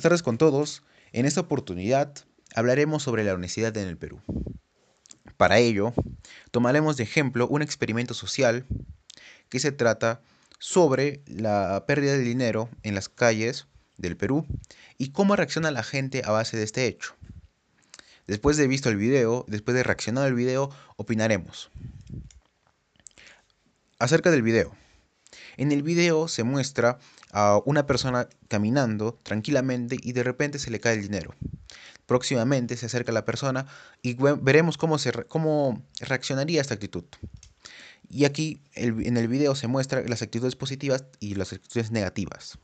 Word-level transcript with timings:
tardes 0.00 0.22
con 0.22 0.38
todos. 0.38 0.82
En 1.12 1.26
esta 1.26 1.40
oportunidad 1.40 2.12
hablaremos 2.54 3.02
sobre 3.02 3.24
la 3.24 3.34
honestidad 3.34 3.76
en 3.76 3.88
el 3.88 3.96
Perú. 3.96 4.20
Para 5.36 5.58
ello, 5.58 5.92
tomaremos 6.50 6.96
de 6.96 7.04
ejemplo 7.04 7.46
un 7.48 7.62
experimento 7.62 8.14
social 8.14 8.66
que 9.48 9.60
se 9.60 9.72
trata 9.72 10.22
sobre 10.58 11.20
la 11.26 11.84
pérdida 11.86 12.12
de 12.12 12.20
dinero 12.20 12.68
en 12.82 12.94
las 12.94 13.08
calles 13.08 13.66
del 13.98 14.16
Perú 14.16 14.46
y 14.98 15.10
cómo 15.10 15.36
reacciona 15.36 15.70
la 15.70 15.82
gente 15.82 16.22
a 16.24 16.30
base 16.30 16.56
de 16.56 16.64
este 16.64 16.86
hecho. 16.86 17.14
Después 18.26 18.56
de 18.56 18.66
visto 18.66 18.88
el 18.88 18.96
video, 18.96 19.44
después 19.46 19.76
de 19.76 19.82
reaccionar 19.82 20.24
al 20.24 20.34
video, 20.34 20.70
opinaremos. 20.96 21.70
Acerca 23.98 24.30
del 24.30 24.42
video. 24.42 24.74
En 25.56 25.72
el 25.72 25.82
video 25.82 26.28
se 26.28 26.44
muestra 26.44 26.98
a 27.32 27.60
una 27.64 27.86
persona 27.86 28.28
caminando 28.48 29.18
tranquilamente 29.22 29.96
y 30.02 30.12
de 30.12 30.22
repente 30.22 30.58
se 30.58 30.70
le 30.70 30.80
cae 30.80 30.94
el 30.94 31.02
dinero. 31.02 31.34
Próximamente 32.06 32.76
se 32.76 32.86
acerca 32.86 33.12
la 33.12 33.24
persona 33.24 33.66
y 34.02 34.14
veremos 34.14 34.76
cómo, 34.76 34.98
se, 34.98 35.12
cómo 35.24 35.82
reaccionaría 36.00 36.60
esta 36.60 36.74
actitud. 36.74 37.04
Y 38.08 38.24
aquí 38.24 38.60
en 38.74 39.16
el 39.16 39.28
video 39.28 39.56
se 39.56 39.66
muestra 39.66 40.02
las 40.06 40.22
actitudes 40.22 40.54
positivas 40.54 41.04
y 41.18 41.34
las 41.34 41.52
actitudes 41.52 41.90
negativas. 41.90 42.58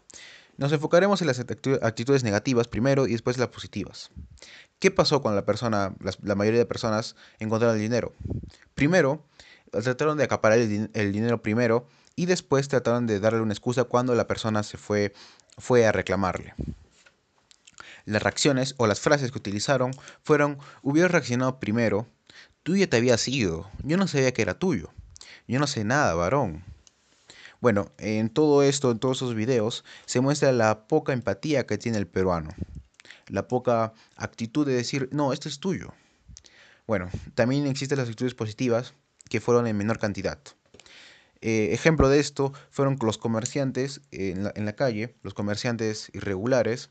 Nos 0.58 0.70
enfocaremos 0.70 1.20
en 1.22 1.26
las 1.26 1.40
actitudes 1.40 2.22
negativas 2.22 2.68
primero 2.68 3.06
y 3.06 3.12
después 3.12 3.38
las 3.38 3.48
positivas. 3.48 4.10
¿Qué 4.78 4.90
pasó 4.90 5.22
cuando 5.22 5.40
la 5.40 5.46
persona, 5.46 5.94
la, 6.22 6.34
mayoría 6.34 6.60
de 6.60 6.66
personas 6.66 7.16
encontraron 7.40 7.76
el 7.76 7.82
dinero? 7.82 8.12
Primero, 8.74 9.24
trataron 9.70 10.18
de 10.18 10.24
acaparar 10.24 10.58
el 10.58 11.12
dinero 11.12 11.42
primero 11.42 11.88
y 12.16 12.26
después 12.26 12.68
trataron 12.68 13.06
de 13.06 13.20
darle 13.20 13.40
una 13.40 13.52
excusa 13.52 13.84
cuando 13.84 14.14
la 14.14 14.26
persona 14.26 14.62
se 14.62 14.78
fue, 14.78 15.12
fue 15.58 15.86
a 15.86 15.92
reclamarle. 15.92 16.54
Las 18.04 18.22
reacciones 18.22 18.74
o 18.78 18.86
las 18.86 19.00
frases 19.00 19.30
que 19.30 19.38
utilizaron 19.38 19.92
fueron, 20.22 20.58
hubiera 20.82 21.08
reaccionado 21.08 21.60
primero, 21.60 22.08
tú 22.62 22.76
ya 22.76 22.88
te 22.88 22.96
habías 22.96 23.26
ido, 23.28 23.70
yo 23.82 23.96
no 23.96 24.08
sabía 24.08 24.32
que 24.32 24.42
era 24.42 24.58
tuyo, 24.58 24.92
yo 25.46 25.58
no 25.58 25.66
sé 25.66 25.84
nada, 25.84 26.14
varón. 26.14 26.64
Bueno, 27.60 27.92
en 27.98 28.28
todo 28.28 28.64
esto, 28.64 28.90
en 28.90 28.98
todos 28.98 29.18
esos 29.18 29.34
videos, 29.36 29.84
se 30.04 30.20
muestra 30.20 30.50
la 30.50 30.88
poca 30.88 31.12
empatía 31.12 31.64
que 31.64 31.78
tiene 31.78 31.98
el 31.98 32.08
peruano, 32.08 32.50
la 33.28 33.46
poca 33.46 33.92
actitud 34.16 34.66
de 34.66 34.74
decir, 34.74 35.08
no, 35.12 35.32
esto 35.32 35.48
es 35.48 35.60
tuyo. 35.60 35.94
Bueno, 36.88 37.08
también 37.34 37.68
existen 37.68 37.98
las 37.98 38.08
actitudes 38.08 38.34
positivas 38.34 38.94
que 39.28 39.40
fueron 39.40 39.68
en 39.68 39.76
menor 39.76 40.00
cantidad. 40.00 40.40
Eh, 41.42 41.70
ejemplo 41.72 42.08
de 42.08 42.20
esto 42.20 42.52
fueron 42.70 42.96
los 43.02 43.18
comerciantes 43.18 44.00
en 44.12 44.44
la, 44.44 44.72
calle, 44.74 45.16
los 45.24 45.34
comerciantes 45.34 46.08
irregulares, 46.14 46.88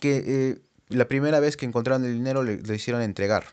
que 0.00 0.24
eh, 0.26 0.62
la 0.88 1.06
primera 1.08 1.40
vez 1.40 1.58
que 1.58 1.66
encontraron 1.66 2.06
el 2.06 2.14
dinero 2.14 2.42
le, 2.42 2.54
hicieron 2.74 3.02
entregar, 3.02 3.44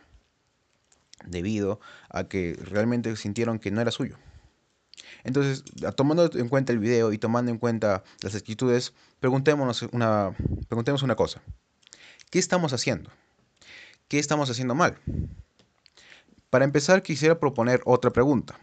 debido 1.25 1.81
a 2.09 2.23
que 2.23 2.57
realmente 2.61 3.13
sintieron 3.17 3.59
que 3.59 3.69
no 3.69 3.81
era 3.81 3.91
suyo. 3.91 4.17
Entonces, 5.25 5.65
tomando 5.97 6.29
en 6.33 6.47
cuenta 6.47 6.71
el 6.71 6.79
video 6.79 7.11
y 7.11 7.17
tomando 7.17 7.51
en 7.51 7.57
cuenta 7.57 8.05
las 8.21 8.33
actitudes, 8.33 8.93
preguntémonos 9.19 9.81
una, 9.91 10.33
preguntemos 10.69 11.03
una 11.03 11.17
cosa. 11.17 11.41
¿Qué 12.29 12.39
estamos 12.39 12.71
haciendo? 12.71 13.11
¿Qué 14.07 14.19
estamos 14.19 14.49
haciendo 14.49 14.73
mal? 14.73 14.97
Para 16.49 16.63
empezar, 16.63 17.03
quisiera 17.03 17.39
proponer 17.39 17.81
otra 17.83 18.11
pregunta 18.13 18.57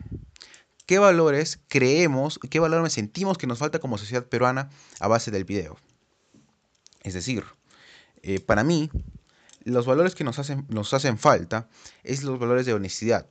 qué 0.87 0.99
valores 0.99 1.61
creemos, 1.69 2.39
qué 2.51 2.61
valores 2.61 2.93
sentimos 2.93 3.37
que 3.39 3.47
nos 3.47 3.59
falta 3.59 3.81
como 3.81 3.99
sociedad 3.99 4.25
peruana 4.25 4.71
a 5.01 5.09
base 5.09 5.31
del 5.31 5.45
video. 5.45 5.77
Es 7.03 7.15
decir, 7.15 7.45
eh, 8.23 8.41
para 8.41 8.65
mí, 8.65 8.91
los 9.65 9.87
valores 9.87 10.15
que 10.15 10.25
nos 10.25 10.39
hacen, 10.39 10.65
nos 10.69 10.95
hacen 10.95 11.19
falta 11.19 11.69
es 12.05 12.23
los 12.23 12.39
valores 12.39 12.67
de 12.67 12.73
honestidad. 12.73 13.27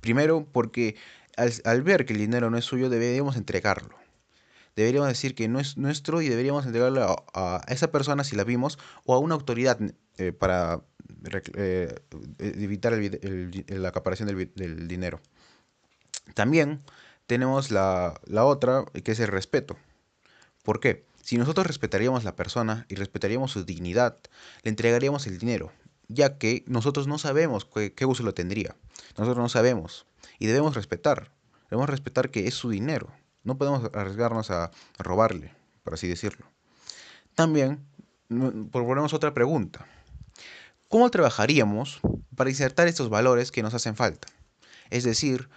Primero, 0.00 0.46
porque 0.52 0.96
al, 1.36 1.82
ver 1.82 2.04
que 2.04 2.12
el 2.12 2.18
dinero 2.18 2.50
no 2.50 2.58
es 2.58 2.64
suyo, 2.66 2.90
deberíamos 2.90 3.36
entregarlo. 3.36 3.98
Deberíamos 4.76 5.08
decir 5.08 5.34
que 5.34 5.48
no 5.48 5.58
es 5.58 5.76
nuestro 5.76 6.22
y 6.22 6.28
deberíamos 6.28 6.64
entregarlo 6.64 7.24
a, 7.34 7.60
esa 7.68 7.90
persona 7.90 8.24
si 8.24 8.36
la 8.36 8.44
vimos 8.44 8.78
o 9.04 9.14
a 9.14 9.18
una 9.18 9.34
autoridad 9.34 9.78
eh, 10.16 10.32
para 10.32 10.82
eh, 11.58 11.94
evitar 12.38 12.92
la 13.68 13.88
acaparación 13.88 14.28
del 14.28 14.88
dinero. 14.88 15.20
También 16.34 16.82
tenemos 17.26 17.70
la, 17.70 18.20
otra, 18.44 18.84
que 19.04 19.12
es 19.12 19.20
el 19.20 19.28
respeto. 19.28 19.76
¿Por 20.62 20.80
qué? 20.80 21.04
Si 21.22 21.38
nosotros 21.38 21.66
respetaríamos 21.66 22.22
a 22.22 22.24
la 22.24 22.36
persona 22.36 22.86
y 22.88 22.96
respetaríamos 22.96 23.52
su 23.52 23.64
dignidad, 23.64 24.16
le 24.62 24.70
entregaríamos 24.70 25.26
el 25.26 25.38
dinero, 25.38 25.70
ya 26.08 26.38
que 26.38 26.64
nosotros 26.66 27.06
no 27.06 27.18
sabemos 27.18 27.66
qué, 27.94 28.06
uso 28.06 28.22
lo 28.22 28.34
tendría. 28.34 28.74
Nosotros 29.16 29.38
no 29.38 29.48
sabemos 29.48 30.06
y 30.38 30.46
debemos 30.46 30.74
respetar. 30.74 31.30
Debemos 31.70 31.88
respetar 31.88 32.30
que 32.30 32.48
es 32.48 32.54
su 32.54 32.70
dinero. 32.70 33.12
No 33.44 33.56
podemos 33.56 33.88
arriesgarnos 33.94 34.50
a 34.50 34.70
robarle, 34.98 35.54
por 35.84 35.94
así 35.94 36.08
decirlo. 36.08 36.46
También 37.34 37.80
proponemos 38.70 39.14
otra 39.14 39.34
pregunta. 39.34 39.86
¿Cómo 40.88 41.10
trabajaríamos 41.10 42.00
para 42.34 42.50
insertar 42.50 42.88
estos 42.88 43.08
valores 43.08 43.52
que 43.52 43.62
nos 43.62 43.74
hacen 43.74 43.94
falta? 43.94 44.28
Es 44.90 45.04
decir, 45.04 45.48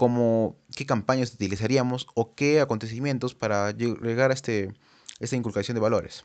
como 0.00 0.56
qué 0.74 0.86
campañas 0.86 1.34
utilizaríamos 1.34 2.06
o 2.14 2.34
qué 2.34 2.62
acontecimientos 2.62 3.34
para 3.34 3.70
llegar 3.72 4.30
a 4.30 4.32
este, 4.32 4.72
esta 5.18 5.36
inculcación 5.36 5.74
de 5.74 5.82
valores. 5.82 6.24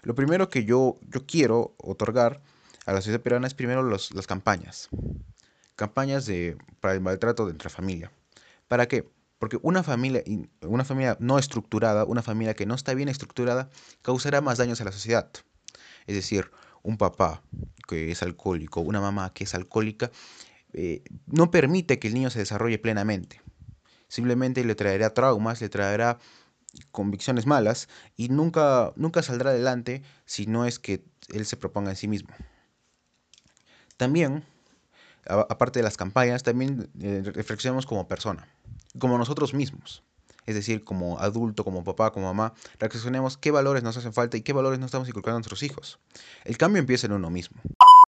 Lo 0.00 0.14
primero 0.14 0.48
que 0.48 0.64
yo, 0.64 0.98
yo 1.02 1.26
quiero 1.26 1.74
otorgar 1.76 2.40
a 2.86 2.94
la 2.94 3.02
sociedad 3.02 3.20
peruana 3.20 3.48
es 3.48 3.52
primero 3.52 3.82
las 3.82 4.26
campañas. 4.26 4.88
Campañas 5.74 6.24
de, 6.24 6.56
para 6.80 6.94
el 6.94 7.02
maltrato 7.02 7.44
de 7.44 7.52
nuestra 7.52 7.68
familia. 7.68 8.10
¿Para 8.66 8.88
qué? 8.88 9.06
Porque 9.38 9.58
una 9.60 9.82
familia, 9.82 10.22
una 10.62 10.86
familia 10.86 11.18
no 11.20 11.38
estructurada, 11.38 12.06
una 12.06 12.22
familia 12.22 12.54
que 12.54 12.64
no 12.64 12.74
está 12.74 12.94
bien 12.94 13.10
estructurada, 13.10 13.68
causará 14.00 14.40
más 14.40 14.56
daños 14.56 14.80
a 14.80 14.84
la 14.84 14.92
sociedad. 14.92 15.30
Es 16.06 16.14
decir, 16.14 16.50
un 16.82 16.96
papá 16.96 17.42
que 17.86 18.10
es 18.10 18.22
alcohólico, 18.22 18.80
una 18.80 19.02
mamá 19.02 19.34
que 19.34 19.44
es 19.44 19.54
alcohólica, 19.54 20.10
eh, 20.78 21.02
no 21.26 21.50
permite 21.50 21.98
que 21.98 22.08
el 22.08 22.14
niño 22.14 22.28
se 22.28 22.38
desarrolle 22.38 22.78
plenamente. 22.78 23.40
Simplemente 24.08 24.62
le 24.62 24.74
traerá 24.74 25.14
traumas, 25.14 25.60
le 25.62 25.70
traerá 25.70 26.18
convicciones 26.92 27.46
malas 27.46 27.88
y 28.14 28.28
nunca, 28.28 28.92
nunca 28.94 29.22
saldrá 29.22 29.50
adelante 29.50 30.02
si 30.26 30.46
no 30.46 30.66
es 30.66 30.78
que 30.78 31.02
él 31.32 31.46
se 31.46 31.56
proponga 31.56 31.90
en 31.90 31.96
sí 31.96 32.08
mismo. 32.08 32.28
También, 33.96 34.44
aparte 35.24 35.78
de 35.78 35.82
las 35.82 35.96
campañas, 35.96 36.42
también 36.42 36.90
eh, 37.00 37.22
reflexionemos 37.24 37.86
como 37.86 38.06
persona, 38.06 38.46
como 38.98 39.16
nosotros 39.16 39.54
mismos. 39.54 40.04
Es 40.44 40.54
decir, 40.54 40.84
como 40.84 41.18
adulto, 41.18 41.64
como 41.64 41.84
papá, 41.84 42.12
como 42.12 42.26
mamá, 42.26 42.52
reflexionemos 42.78 43.38
qué 43.38 43.50
valores 43.50 43.82
nos 43.82 43.96
hacen 43.96 44.12
falta 44.12 44.36
y 44.36 44.42
qué 44.42 44.52
valores 44.52 44.78
no 44.78 44.84
estamos 44.84 45.08
inculcando 45.08 45.36
a 45.36 45.38
nuestros 45.38 45.62
hijos. 45.62 45.98
El 46.44 46.58
cambio 46.58 46.80
empieza 46.80 47.06
en 47.06 47.14
uno 47.14 47.30
mismo. 47.30 47.62